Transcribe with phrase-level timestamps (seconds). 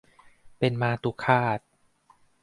[0.59, 1.59] เป็นมาตุฆาต